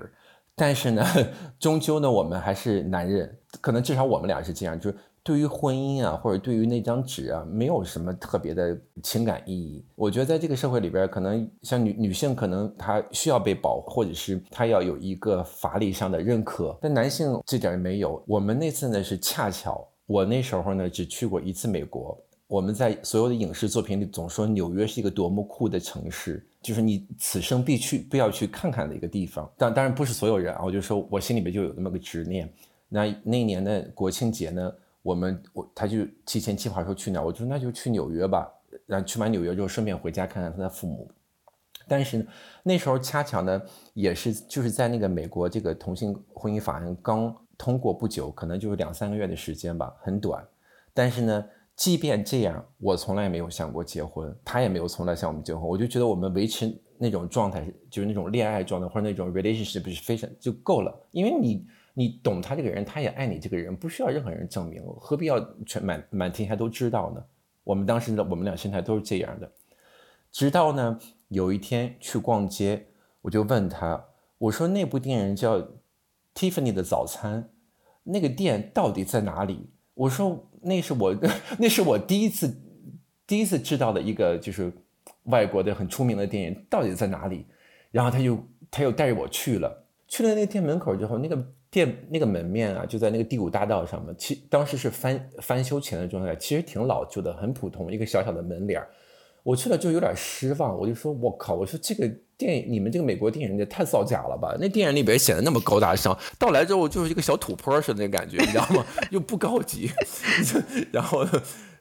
[0.55, 1.03] 但是呢，
[1.59, 3.35] 终究呢，我们还是男人。
[3.59, 9.83] 可能至少我们俩是这样，就是对于婚姻啊，或者对于那张纸啊，没有什么特别的情感意义。
[9.95, 18.23] 我觉得在这个社会里边，可能像女女性，可能她需要被保护，或者是她要有一个法理上的认可，但男性这点没有。
[18.27, 19.87] 我们那次呢是恰巧。
[20.09, 29.47] 我那时候呢，只去过一次美国，我们在所有的影视作品里总说纽约是一个多么酷的城市，就是你此生必去、必要去看看的一个地方。
[29.55, 32.51] 但当然不是所有人啊，我就说我心里面就有那么个执念。
[32.87, 38.51] 那那一年的国庆节呢，我们我他就提前计划说去哪，我就说那就去纽约吧。
[38.87, 41.07] 然后去完纽约之后，顺便回家看看他的父母。
[41.87, 42.25] 但是
[42.63, 43.61] 那时候恰巧呢，
[43.93, 50.43] 也是就是在那个美国这个同性婚姻法案刚通过不久，可能就是两三个月的时间吧，很短。
[50.93, 51.45] 但是呢，
[51.75, 55.61] 即便这样，我从来没有想过结婚，他也没有从来向我们结婚。
[55.61, 61.07] 我就觉得我们维持那种状态，就是那种恋爱状态或者那种 relationship 是非常就够了。
[61.11, 67.23] 因为你你懂他这个人，他也爱你这个人，不需要任何人证明，何必要全满满天下都知道呢？
[67.63, 69.51] 我们当时的我们俩心态都是这样的。
[70.31, 70.99] 直到呢。
[71.29, 72.87] 有一天去逛街，
[73.21, 74.03] 我就问他，
[74.39, 75.59] 我说那部电影叫
[76.39, 77.43] 《Tiffany 的早餐》，
[78.03, 79.69] 那个店到底在哪里？
[79.93, 81.13] 我说那是我
[81.59, 82.55] 那是我第一次
[83.27, 84.71] 第一次知道的一个就是
[85.23, 87.45] 外国的很出名的电影，到底在哪里？
[87.91, 98.87] 然后他就他又带着我去了，去了那个店门口之后，那个店那个门面啊，就在那个第五大道上面，其当时是翻翻修前的状态，其实挺老旧的，很普通，一个小小的门脸儿。
[99.49, 101.55] 我去了就有点失望，我就说：“我靠！
[101.55, 102.07] 我说这个
[102.37, 104.55] 电影，你们这个美国电影也太造假了吧？
[104.59, 108.85] 那电影里边显得那么高大上，到来之后就是一个小土坡似的那感觉，你知道吗？
[109.09, 109.89] 又不高级。
[110.91, 111.25] 然后，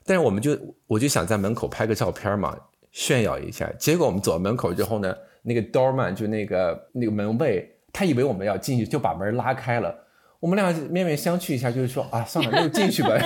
[0.07, 2.57] 但是我们就我就想在门口拍个照片嘛，
[2.91, 3.71] 炫耀一下。
[3.79, 9.95] 结果我们走到门口之后呢，那个 doorman 就那个那个门卫，他以为我们要进去，就把门拉开了。”
[10.40, 13.18] 我们俩面面相觑一下，就是说啊，算了，那就进去吧。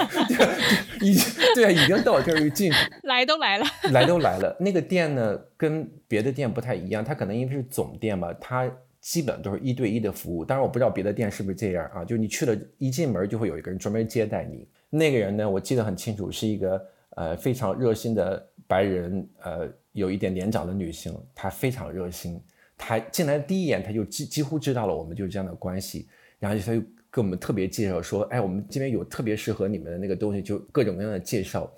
[1.03, 2.79] 已经对啊，已经到这儿就进去。
[3.03, 4.57] 来都来了， 来都来了。
[4.59, 10.43] 那个店呢，跟别的店不太一样，它可能因为是总店吧，它基本都是一对一的服务。
[10.43, 14.67] 当然我不知道别的店是不是这样啊，就你去了一进门就会有一个人专门接待你。
[14.89, 16.83] 那个人呢，我记得很清楚，是一个
[17.17, 22.41] 呃非常热心的白人，呃有一点年长的女性，她非常热心。
[22.79, 26.83] 她进来第一眼，她就几几乎知道了我们就是这样的关系，然后她就。
[27.13, 31.71] 跟我们特别介绍说，哎，我们这边有特别适合你们的那个东西，就各种各样的介绍。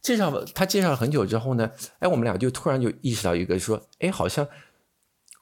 [0.00, 4.48] 介绍他介绍了很久之后呢，哎，我们俩就突然就意识到一个说，哎，好像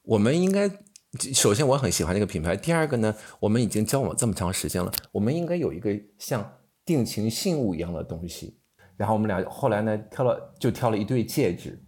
[0.02, 0.68] 我们应该，
[1.32, 8.58] 首先我很喜欢这个品牌，第二个呢，我们已经交往这么长时间了，我们应该有一个像定情信物一样的东西。
[8.96, 11.80] 然后我们俩后来呢，挑了就挑了一对戒指。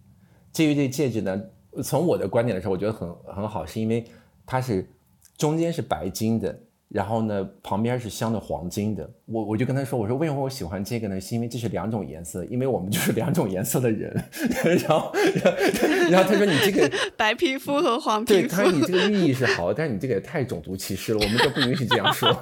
[0.53, 1.41] 这一对戒指呢，
[1.83, 4.05] 从我的观点来说，我觉得很很好，是因为
[4.45, 4.87] 它是
[5.37, 6.57] 中间是白金的。
[6.89, 9.07] 然后呢，旁边是镶的黄金的。
[9.25, 11.21] 我我就跟他说，我说为什么我喜欢这个呢？
[11.21, 14.11] 是因为这是两种颜色，因为我们就是两种颜色的人。
[14.87, 15.11] 然后，
[16.09, 22.27] 然后他说你这个 白皮肤和黄皮肤，对，他说你这个寓意是好，但是你这个也太种族歧视了，我们这不允许这样说。
[22.29, 22.41] 啊，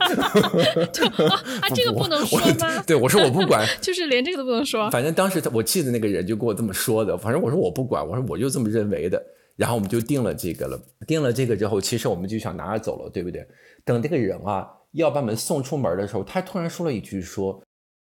[1.76, 2.82] 这个不能说吗？
[2.88, 4.90] 对，我说我不管，就是连这个都不能说。
[4.90, 7.18] 反正当时我记得那个人就跟我这么说的。
[7.18, 9.22] 反正我说我不管，我说我就这么认为的。
[9.58, 10.80] 然后我们就定了这个了。
[11.06, 13.46] 定了这个之后，其实我们就想拿着走了，对不对？
[13.84, 17.62] 等这个人啊要把我们送出门的时候，他突然说了一句：“说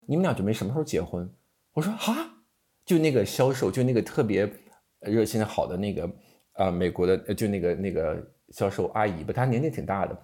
[0.07, 1.31] 你们俩准备什么时候结婚？”
[1.75, 2.15] 我说：“哈，
[2.87, 4.51] 就那个销售，就那个特别
[5.01, 6.11] 热心好的那个
[6.53, 10.19] 啊，美国的，就那个那个销售阿姨吧，她年纪挺大的。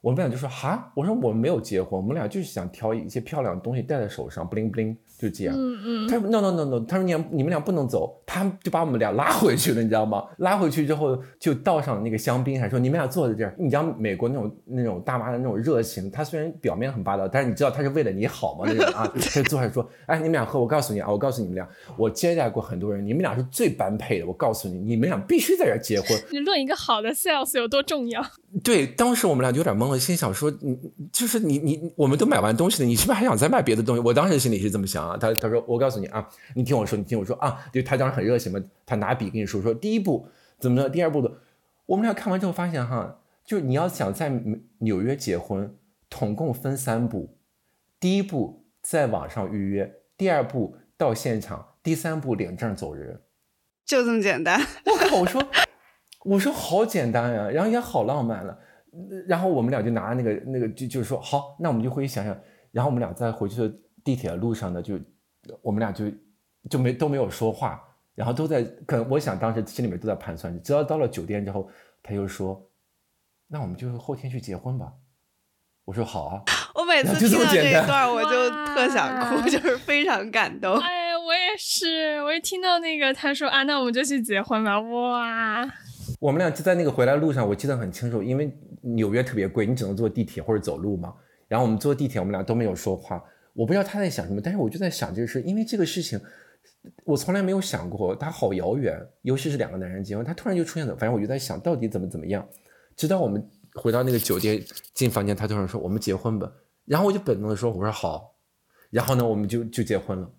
[0.00, 10.22] 我们俩就说：哈，我说我们没有结婚，我们俩就是想挑一些漂亮的东西戴在手上，bling bling。”就这样，嗯嗯，他说 no no no no，他说你你们俩不能走，他就把我们俩拉回去了，你知道吗？
[10.38, 13.52] 拉回去之后就倒上那个香槟，还说你们俩坐在这儿。
[13.58, 18.64] 你知道美国那种那种大妈的那种热情，他虽然表面很霸道，但是你知道他是为了你好吗？
[18.68, 26.08] 那种啊， 他就坐下说，哎，你们俩喝，我告诉你啊，我告诉你们俩，我接待过很多人，你们俩是最般配的，我告诉你，你们俩必须在这儿结婚。
[26.30, 28.24] 你论一个好的 sales 有多重要？
[28.62, 30.78] 对，当时我们俩就有点懵了，心想说，你
[31.12, 34.02] 就是你你我们都买完东西了，你是不是还想再买别的东西？
[34.04, 35.88] 我当时心里是这么想啊，他他说我告。
[35.90, 41.32] 诉你啊，你听我说，你听我说啊，就他当时很热情嘛，他拿笔跟你说说，第一步怎么着，第二步的，
[41.86, 44.30] 我们俩看完之后发现哈，就你要想在
[44.80, 45.74] 纽约结婚，
[46.10, 47.38] 统共分三步，
[47.98, 53.22] 第一步在网上预约，第二步到现场，第三步领证走人，
[53.86, 54.60] 就这么简单。
[54.84, 55.48] 我靠，我说
[56.24, 58.58] 我说好简单呀，然后也好浪漫了，
[59.26, 62.38] 然后我们俩就拿那个那个就就是说好，那我们就回去想想，
[62.72, 63.74] 然后我们俩再回去的
[64.08, 64.98] 地铁的路上呢就。
[65.62, 66.04] 我们俩就
[66.68, 67.80] 就没都没有说话，
[68.14, 71.70] 然后都在可能我想当时心里面都在盘算，直到到了酒店之后，
[72.02, 72.60] 他又说
[73.48, 74.92] ：“那我们就后天去结婚吧。”
[75.86, 76.42] 我说：“好啊。
[76.74, 80.74] ”我每次听到这一段，我就特想哭， 就是非常感动。
[80.80, 85.66] 哎，我也是，我一听到那个他说啊，那我们就去结婚吧，哇！
[86.20, 91.14] 我们俩就在那个回来路上，我记得很清楚，因为纽约特别贵，你只能坐地铁或者走路嘛。
[91.46, 93.24] 然后我们坐地铁，我们俩都没有说话。
[93.58, 96.20] 我不知道他在想什么，但是我就在想这个事，因为这个事情
[97.02, 100.94] 我从来没有想过，他好遥远，尤其是两个男人结婚，他突然就出现了。
[100.94, 102.48] 反正我就在想到底怎么怎么样，
[102.96, 103.44] 直到我们
[103.74, 104.62] 回到那个酒店
[104.94, 106.52] 进房间，他突然说我们结婚吧，
[106.84, 108.36] 然后我就本能的说我说好，
[108.90, 110.30] 然后呢我们就就结婚了，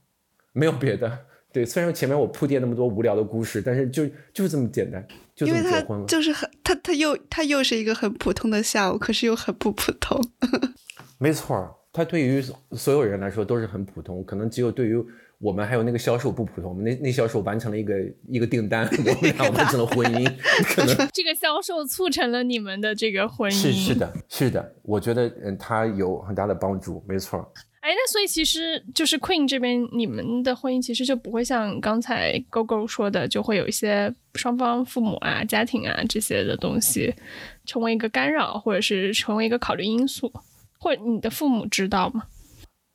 [0.54, 1.26] 没有别的。
[1.52, 5.06] 对，虽然前面我铺垫那么多无聊的故事，但是就就是这么简单，
[5.36, 6.06] 就这么结婚了。
[6.06, 10.24] 就是很他他又他又是一个很普通的下午，可是又很不普通。
[11.20, 15.04] 没错，他对于所有人来说都是很普通，可能只有对于。
[15.42, 17.96] 我们还有那个销售不普通，我们那那销售完成了一个
[18.28, 20.30] 一个订单，我们俩完成了婚姻，
[20.76, 23.56] 可能这个销售促成了你们的这个婚姻。
[23.56, 27.40] 是是的，是的，我觉得嗯，他有很大的帮助，没错。
[27.80, 37.16] 哎，那所以其实就是 Queen 这边，你们的婚姻其实就不会像刚才 GoGo 说的，就会有一些双方父母啊、家庭啊这些的东西
[37.66, 40.30] 成为一个干扰，或者是成为一个考虑因素，
[40.80, 42.24] 或者你的父母知道吗？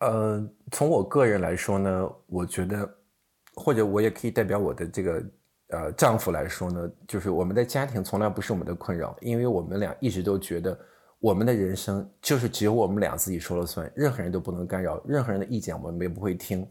[0.00, 2.88] 呃，从我个人来说呢，我觉得，
[3.54, 5.24] 或者我也可以代表我的这个
[5.68, 10.78] 呃丈夫来说呢，就是我们的家庭从来不是我们的困扰，因为我们俩一直都觉得，
[11.20, 16.66] 我们的人生就是只有我们俩自己说了算，任何人都不能干扰，任何人的意见我们也不会听，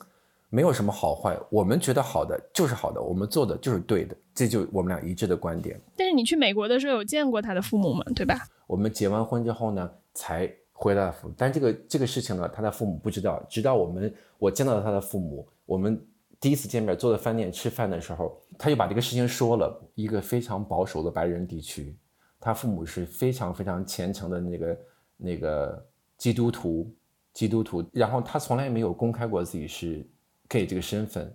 [0.50, 5.80] 没有什么好坏，我们觉得好的就是好的，我们做的就是对的，这就我们俩一致的观点。
[5.98, 8.04] 但是你去美国的时候有见过他的父母吗？
[8.14, 8.38] 对吧？
[8.68, 10.54] 我们结完婚之后呢，才。
[10.84, 13.42] 回来父母，但这个这个事情呢，他的父母不知道。
[13.50, 15.98] 直到我们我见到了他的父母，我们
[16.42, 19.82] 第一次见面，坐在饭店吃饭的时候，他就把这个事情说了。
[19.96, 21.96] 一个非常保守的白人地区，
[22.38, 24.78] 他父母是非常非常虔诚的那个
[25.16, 25.86] 那个
[26.18, 26.94] 基督徒，
[27.32, 27.82] 基督徒。
[27.94, 30.06] 然后他从来没有公开过自己是
[30.50, 31.34] gay 这个身份。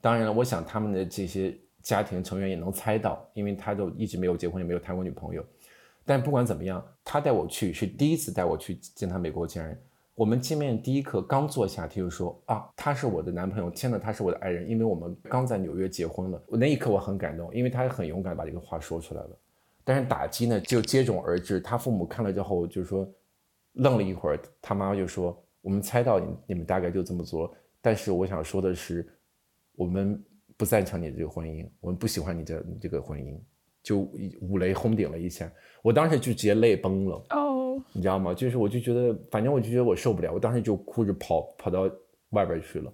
[0.00, 5.44] 当然了，我想他们的这些家庭成员也能猜到，因为他都一直没有结婚，也没有谈过女朋友。
[6.08, 9.78] 但不管怎么样，他带我去是第一次带我去见他美国家人。
[10.14, 16.42] 我们见面第一刻刚坐下，他就说啊，他是我的男朋友，天呐，他是我的爱人，因为我们刚在纽约结婚了。
[16.46, 19.38] 我那一刻我很感动，因为他很勇敢把这个话说出来了。
[19.84, 23.06] 但是打击呢就接踵而至，他父母看了之后就说，
[23.74, 29.06] 愣了一会儿，他妈妈就说，我们猜到你你们大概就这么做，但是我想说的是，
[29.76, 30.24] 我们
[30.56, 33.38] 不赞成你这个婚姻，我们不喜欢你这你这个婚姻。
[33.88, 34.00] 就
[34.42, 38.34] 五雷轰顶了一下，我当时就直接泪崩了哦，你知道吗？
[38.34, 41.90] 就是我就觉得，反正我就觉得我受不了，我当时就哭着跑跑到
[42.32, 42.92] 外边去了。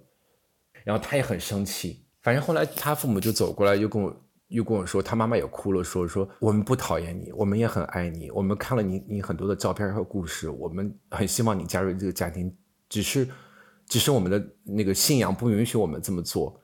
[0.85, 12.55] 然后他也很生气，反正后来他父母就走过来，又跟我又跟我说，他妈妈也哭了，说说我们不讨厌你，我们也很爱你，我们看了你你很多的照片和故事，我们很希望你加入这个家庭，
[12.87, 13.27] 只是
[13.85, 16.57] 只是我们的那个信仰不允许我们这么做。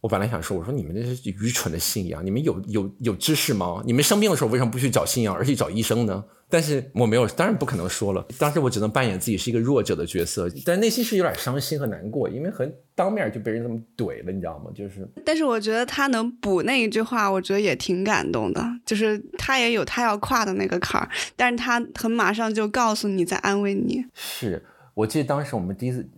[0.00, 3.82] 我本来想说，我说你们这是愚蠢的信仰，你们有有有知识吗？
[3.84, 6.24] 你们生病的时候为什么不去找信仰，而去找医生呢？
[6.50, 8.24] 但是我没有，当然不可能说了。
[8.38, 14.70] 当时我只能扮演自己是一个弱者的角色，但内心是有点伤心和难过，因为很当面就被人这么怼了，你知道吗？
[14.74, 18.64] 就是，但是我觉得他能补那一句话，我觉得也挺感动的。
[18.86, 24.02] 就是他也有他要跨的那个坎儿，但是他很马上就告诉你在安慰你。
[24.14, 26.08] 是我记得当时我们第一次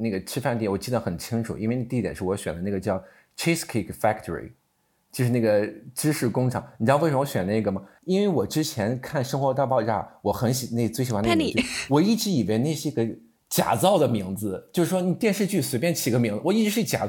[0.00, 3.00] 那个吃饭地，我记得很清楚，因为地点是我选的那个叫。
[3.36, 4.52] Cheesecake Factory，
[5.12, 6.66] 就是那个芝士工厂。
[6.78, 7.82] 你知道为什么我选那个吗？
[8.04, 11.62] 因为我之前看《生活大爆炸》，我很喜那最喜欢那个名字。
[11.88, 13.06] 我一直以为那是一个
[13.48, 17.08] 假造的名字，就是说你电视剧随便起个名字，我一直是假。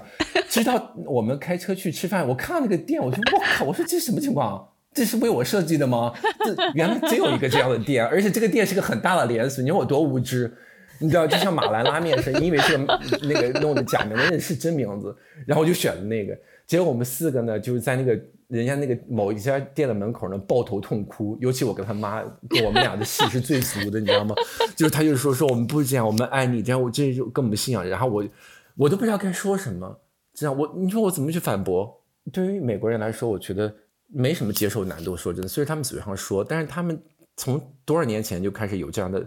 [0.50, 4.70] 直到我们开车去吃饭，我看那个店，我说我靠，我说这什么情况？
[4.94, 6.12] 这是为我设计的吗？
[6.44, 9.62] 这原来真有一个这样的店，而且这个店是个很大的连锁。
[9.64, 10.58] 你说我多无知？
[11.00, 12.78] 你知道，就像马兰拉面是，因为是
[13.24, 16.38] 那个弄的假名，那是真名字，然后我就选了那个。
[16.66, 21.38] 结果我们四个呢，就是在那个人家那个某一家店的门口呢，抱头痛哭。
[21.40, 22.22] 尤其我跟他妈，
[22.66, 24.36] 我们俩的戏是最足的，你知道吗？
[24.76, 27.88] 就是他就说说我们不是这样，我们爱你，这样我这就跟我们信仰。
[27.88, 28.28] 然后我
[28.76, 29.98] 我都不知道该说什么，
[30.34, 32.04] 这样我你说我怎么去反驳？
[32.34, 33.74] 对于美国人来说，我觉得
[34.08, 35.16] 没什么接受难度。
[35.16, 37.02] 说真的，虽然他们嘴上说，但是他们
[37.38, 39.26] 从多少年前就开始有这样的。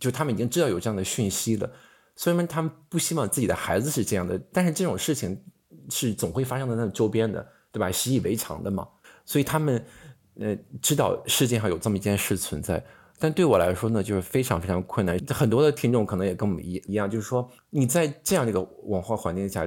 [0.00, 1.70] 就他们已经知道有这样的讯息了，
[2.14, 4.38] 所以他们不希望自己的孩子是这样的。
[4.52, 5.42] 但是这种事情
[5.90, 7.90] 是总会发生在那周边的，对吧？
[7.90, 8.86] 习以为常的嘛。
[9.24, 9.84] 所以他们
[10.38, 12.84] 呃知道世界上有这么一件事存在。
[13.18, 15.18] 但对我来说呢，就是非常非常困难。
[15.28, 19.66] 很多的听众可能也跟我们一一样，就是说你在这样的一个文化环境下，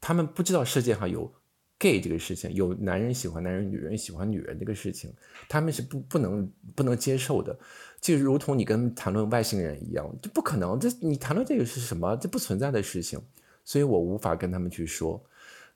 [0.00, 1.30] 他们不知道世界上有
[1.78, 5.12] gay 这个事情，有男人喜欢男人，女人喜欢女人这个事情，
[5.46, 7.54] 他们是不不能不能接受的。
[8.00, 10.78] 就如同你跟谈论外星人一样，就不可能。
[10.78, 12.16] 这你谈论这个是什么？
[12.16, 13.20] 这不存在的事情，
[13.64, 15.22] 所以我无法跟他们去说。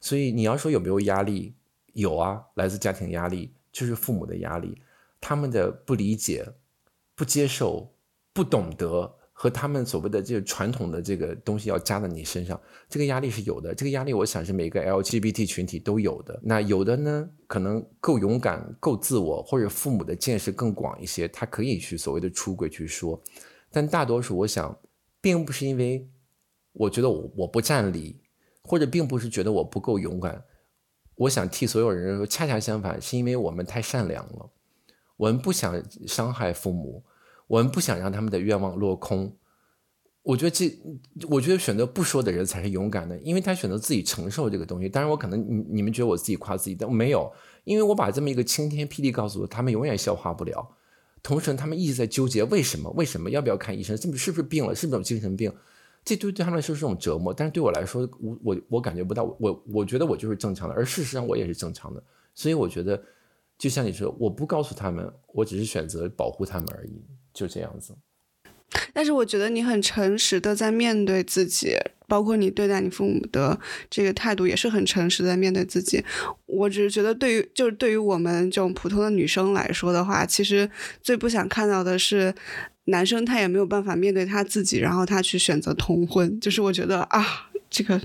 [0.01, 1.55] 所以你要说有没有压力？
[1.93, 4.81] 有啊，来自家庭压力，就是父母的压力，
[5.21, 6.47] 他们的不理解、
[7.17, 7.93] 不接受、
[8.33, 13.75] 不懂得和他们所谓的这个传统的这个东西要加在你身上，这个压力是有的。
[13.75, 16.39] 这个压力，我想是每个 LGBT 群体都有的。
[16.43, 23.19] 那有的呢，可能够勇敢、够自我，或者父母的见识更广一些，他可以去所谓的出轨去说。
[23.71, 24.79] 但大多数，我想，
[25.23, 26.07] 并不是因为
[26.75, 28.21] 我觉得我我不占理，
[28.65, 30.45] 或者并不是觉得我不够勇敢。
[31.15, 34.51] 我想替所有人说，恰恰相反，是因为我们太善良了，
[35.17, 37.03] 我们不想伤害父母。
[37.51, 39.37] 我们不想让他们的愿望落空，
[40.23, 40.73] 我觉得这，
[41.29, 44.89] 我觉得选择不说的人才是勇敢的，因为他选择自己承受这个东西。
[44.89, 47.29] 当然，我可能你你们觉得我自己夸自己，但我没有，
[47.65, 50.77] 因为我把这么一个晴天霹雳告诉他们，永远消化不了。
[51.25, 52.89] 同时，他们一直在纠结为什么？
[52.91, 53.97] 为什么要不要看医生？
[53.97, 54.73] 是不是不是病了？
[54.73, 55.53] 是不是有精神病？
[56.05, 62.01] 这对对他们来说是种折磨，但是对我来说，我我我感觉不到，我我觉得我就是正常的，而事实上我也是正常的。
[62.33, 63.03] 所以我觉得，
[63.59, 67.03] 就像你说，我不告诉他们，我只是选择保护他们而已。
[67.33, 67.95] 就这样子，
[68.93, 71.77] 但是我觉得你很诚实的在面对自己，
[72.07, 73.59] 包括你对待你父母的
[73.89, 76.05] 这个态度也是很诚实的面对自己。
[76.47, 80.71] 我只是觉得，对于就是对于我们这种普通的女生来说的话，其实
[81.01, 82.35] 最不想看到的是
[82.85, 86.39] 男生他也没有办法面对他自己，然后他去选择同婚。
[86.41, 88.01] 就是我觉得啊，这个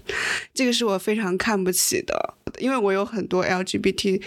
[0.54, 4.22] 这个是我非常看不起的，因为我有很多 LGBT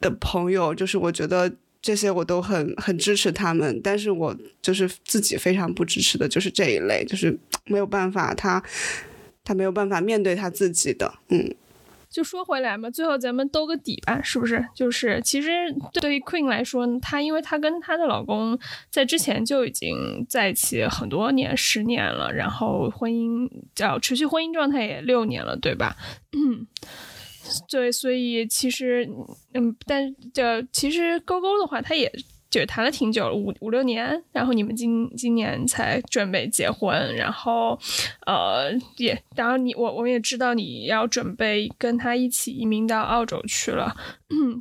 [0.00, 1.52] 的朋友，就是我觉得。
[1.80, 8.62] 这些我都很很支持他们，但是我就是自己非常不支持的，就是这一类，就是没有办法，他
[9.44, 11.54] 他没有办法面对他自己的，嗯。
[12.10, 14.66] 就说回来嘛，最后咱们兜个底吧，是不是？
[14.74, 15.48] 就是其实
[15.92, 18.58] 对于 Queen 来说，她因为她跟她的老公
[18.90, 25.96] 在之前就已经在一起很多年，十年了，然后婚姻叫持续婚姻状态也六年了，对吧？
[26.32, 26.66] 嗯。
[27.70, 29.08] 对，所以其实，
[29.54, 32.12] 嗯，但这其实勾勾的话，他也
[32.50, 37.78] 就谈了挺久了，五五六年，然后你们今今年才准备结婚，然后，
[38.26, 43.94] 呃，也，然后你我我们也知道你要准备跟他一起移民到澳洲去了，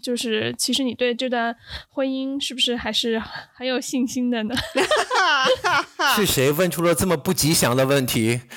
[0.04, 1.56] 就是其实你对这段
[1.90, 3.22] 婚姻是不是还是
[3.54, 4.56] 很有信心的呢？
[6.16, 8.42] 是谁问出了这么不吉祥的问题？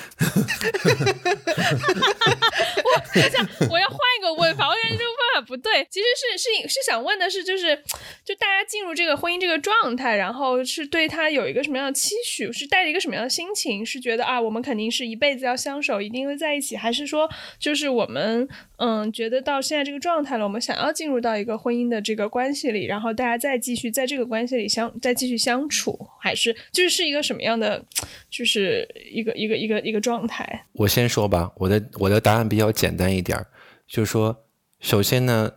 [3.13, 5.85] 我想我要换个问法，我感觉这个问法不对。
[5.89, 7.75] 其实是是是想问的是，就是
[8.23, 13.85] 就大家进入这个婚姻这个状态，然后是对他有一个什么样的期许，是带着一个什么样的心情？
[13.85, 18.47] 是觉得啊，我们肯定是一辈子要相守，一定会在一起，还是说就是我们
[18.77, 27.83] 嗯觉得到现在这个状态了，我们想要进入到一个婚姻的这个关系里，然后大家再继续在这个关系里相再继续相处，还是就是是一个什么样的，
[28.29, 30.65] 就是一个一个一个一个状态？
[30.73, 33.47] 我先说吧，我的我的答案比较简单一点儿。
[33.91, 34.45] 就是说，
[34.79, 35.51] 首先呢，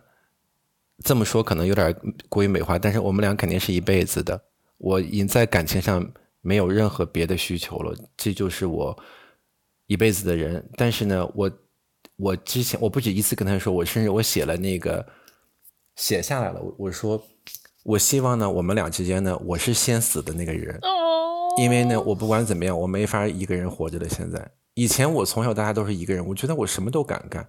[1.01, 1.95] 这么说可能有点
[2.27, 4.43] 过于美化，但是我们俩肯定是一辈子的。
[4.77, 6.05] 我已经在感情上
[6.41, 9.01] 没有任何别的需求了，这就是我
[9.87, 10.69] 一辈子的人。
[10.75, 11.49] 但是呢，我
[12.17, 15.05] 我之前我不止一次跟他说，我甚至我写了那个
[15.95, 16.61] 写下来了。
[16.77, 17.25] 我说，
[17.83, 20.77] 我希望呢，我们俩之间呢，我是先死的那个人。
[20.81, 21.55] 哦。
[21.57, 24.09] 因为呢，我不管怎么样，我没法一个人活着了。
[24.09, 27.47] 现在，以前我从小大家都是一个人，我觉得我什么都敢干。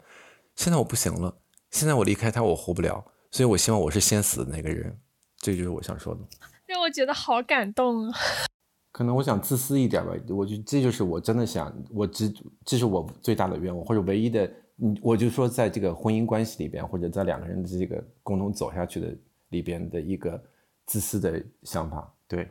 [0.57, 1.37] 现在我不行了，
[1.71, 4.99] 现在我离开他，我活不了，所以我希望我是先死的那个人，
[5.37, 6.21] 这就是我想说的。
[6.67, 8.19] 让我觉得好感动啊！
[8.91, 12.33] 可能我想自私一点吧，我就这就是我真的想，我只
[12.65, 19.15] 这是我最大的愿望或者唯一的，嗯，我就说在这个婚姻关系里边，或者在两个人的这个共同走下去的
[19.51, 20.43] 里边的一个
[20.87, 22.51] 自私的想法，对。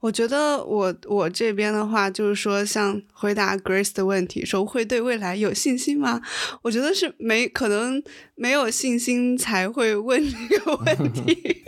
[0.00, 6.20] 我觉得我我这边的话，就是说，像回答 Grace 的问题，说会对未来有信心吗？
[6.62, 8.02] 我觉得是没可能
[8.34, 11.64] 没有信心才会问这个问题。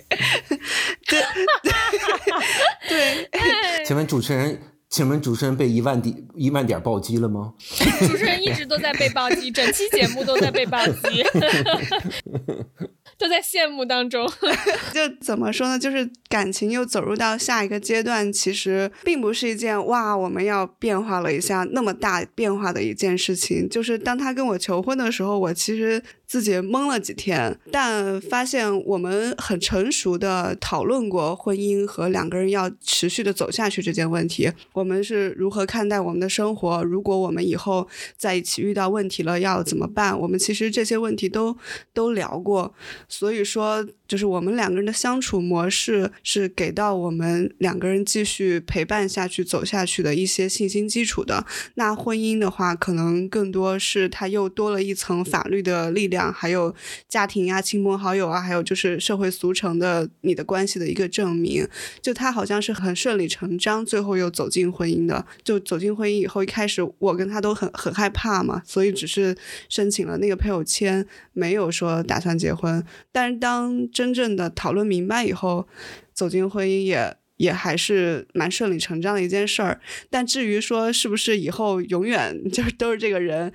[1.06, 1.22] 对
[2.88, 3.28] 对，
[3.86, 7.54] 请问主持人，请问主持人被一万点一万点暴击了吗？
[8.00, 11.24] 主持人一直都在被暴击，整期节目都在被暴击。
[13.22, 14.28] 都在羡慕当中，
[14.92, 15.78] 就怎么说呢？
[15.78, 23.68] 就是感情又走入到下一个阶段，其实并不是一件哇，我们要变化了一下那么大变化的一件事情。
[23.68, 26.02] 就是当他跟我求婚的时候，我其实。
[26.32, 34.50] 自己懵了几天，但发现我们很成熟的讨论过婚姻和两个人要持续的走下去这件问题。
[34.72, 36.82] 我们是如何看待我们的生活？
[36.84, 40.18] 如果我们以后在一起遇到问题了，要怎么办？
[40.18, 41.54] 我们其实这些问题都
[41.92, 42.72] 都聊过。
[43.12, 51.46] 所以说，就是我们两个人的相处模式是给到我们两个人继续陪伴下去、走下去的一些信心基础的。
[51.76, 56.30] 那婚姻的话，可能更多是它又多了一层法律的力量。
[56.30, 56.74] 还有
[57.08, 61.66] 家庭啊、亲朋好友啊，还有就是社会俗成的你的关系的一个证明。
[62.02, 65.24] 就他好像是很顺理成章，最后又走进婚姻的。
[65.42, 69.34] 就走进婚姻以后，一开始我跟他都很很害怕嘛，所以只是
[69.70, 72.84] 申请了那个配偶签，没有说打算结婚。
[73.10, 75.68] 但是当真正的讨论明白以后，
[76.12, 77.16] 走进婚姻也。
[77.38, 83.52] 也还是蛮顺理成章的一件事儿，但至于说是不是以后永远就是都是这个人，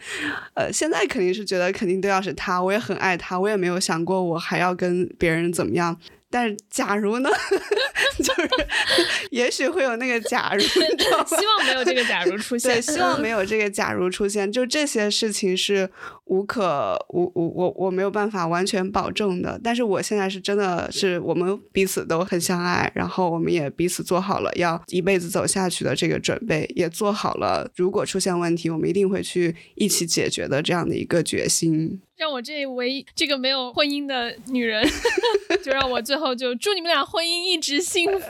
[0.56, 5.98] 呃，现在肯定是觉得肯定都要是他，我也很爱他，我也没有想过我还要跟别人怎么样。
[6.30, 7.30] 但是，假如呢？
[8.20, 8.50] 就是
[9.32, 12.74] 也许会有那个假如， 希望没有这个假如出现。
[12.74, 14.52] 对，希望没有这个假如出现。
[14.52, 15.90] 就这些事情是
[16.30, 19.60] 无可无无我我没有办法完全保证的。
[19.64, 32.02] 但是我现在是真的是我们彼此都很相爱，然后我们也彼此做好了要一辈子走下去的这个准备，也做好了如果出现问题，我们一定会去一起解决的这样的一个决心。
[32.16, 34.84] 让我这唯一这个没有婚姻的女人，
[35.64, 38.28] 就让我最后就祝你们俩婚姻一直幸福。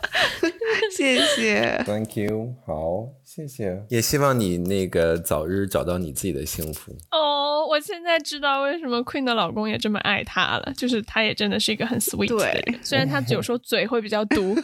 [0.96, 6.87] 谢谢，Thank you，好，谢谢，也希望你那个早日找到你自己的幸福。
[7.10, 14.54] 哦，我现在知道为什么 Queen 的老公也这么爱她了，就是她也真的是一个很 sweet 的人，虽然她有时候嘴会比较毒。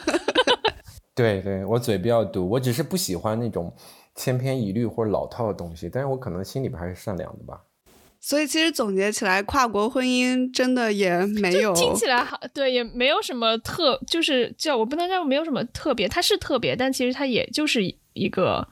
[1.15, 3.73] 对对，我嘴比较毒，我只是不喜欢那种
[4.17, 7.61] 千篇一律或者老套的东西，但是我可能心里边还是善良的吧。
[8.21, 17.83] 所以其实总结起来，跨国婚姻真的也没有听起来好，对，也没有什么特，就是叫我不能叫没有什么特别，它是特别，但其实它也就是
[18.15, 18.67] 一个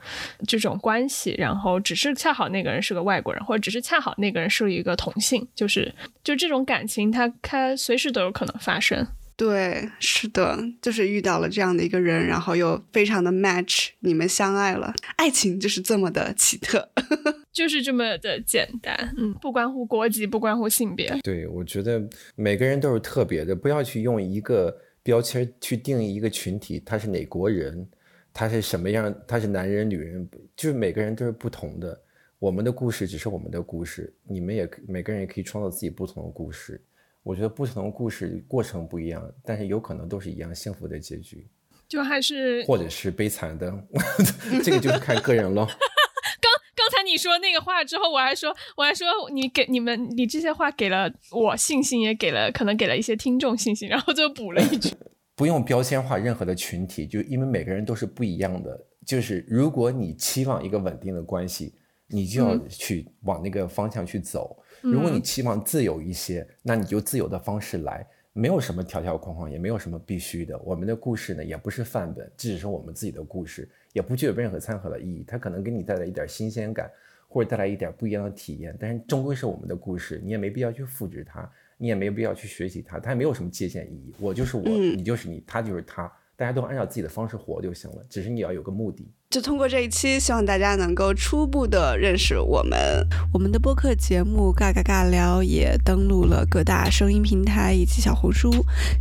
[0.47, 9.05] 这种关系，然后只是恰好那个人是个外国人，或者只是恰好那个人是一个同性，就是就这种感情，它它随时都有可能发生。
[9.35, 16.87] 对，是的，就是遇到了这样的一个人，然后又非常的 match，你们相爱了，爱情就是这么的奇特，
[17.51, 21.11] 就是这么的简单，嗯，不关乎国籍，不关乎性别。
[21.23, 27.87] 对，我觉得每个人都是特别的，不要去用一个标签去定义一个群体，他是哪国人，
[28.33, 32.01] 他是什么样，他是男人女人，就是每个人都是不同的。
[32.39, 36.81] 我们的故事只是我们的故事，你们也每个人也可以创造自己不同的故事。
[37.21, 41.47] 我觉得不同的故事过程不一样，但是有可能都是一样幸福的结局，
[41.87, 43.71] 就还是或者是悲惨的，
[44.61, 45.65] 这个就是看个人了。
[46.41, 54.93] 刚刚才你说那个话之后，我还说我还说你给你们你这些话给了我信心，也给了可能给了一些听众信心，然后就补了一句：
[55.35, 58.79] 不用标签化任何的群体，就因为每个人都是不一样的。
[59.05, 61.73] 就是如果你期望一个稳定的关系，
[62.07, 64.57] 你就要去往那个方向去走。
[64.81, 70.57] 如果你期望自由一些，那你就自由的方式来，没有什么条条框框，也没有什么必须的。
[70.59, 75.23] 我们的故事呢，也不是范本，这只是我们自己的故事，也不具有任何参考的意义。
[75.27, 76.89] 它可能给你带来一点新鲜感，
[77.27, 81.49] 或者带来一点不一样的体验，但是终归是我们的故事，你也没必要去复制它，
[81.83, 84.13] 你也没有必要去学习它，它也没有什么界限意义。
[84.17, 86.09] 我就是我，你就是你，他就是他。
[86.37, 89.05] 大家都按照自己的方式活就行了，只是你要有个目的。
[89.29, 93.05] 就通过这一期，希望大家能够初步的认识我们。
[93.33, 98.49] 我们的播客节目《尬尬尬聊》也登录了各大声音平台以及小红书，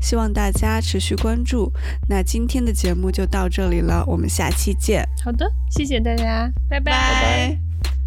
[0.00, 1.72] 希望大家持续关注。
[2.08, 5.08] 那今天的节目就到这里了，我们下期见。
[5.24, 8.01] 好的，谢谢大家，拜拜。